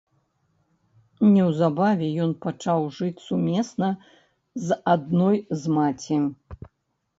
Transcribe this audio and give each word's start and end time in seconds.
Неўзабаве 1.33 2.07
ён 2.23 2.31
пачаў 2.47 2.81
жыць 2.97 3.23
сумесна 3.27 3.89
з 4.67 4.81
адной 4.97 5.37
з 5.63 5.79
маці. 5.79 6.21